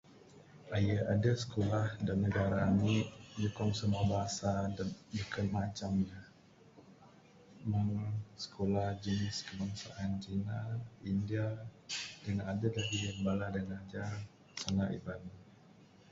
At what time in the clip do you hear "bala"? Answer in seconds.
13.25-13.45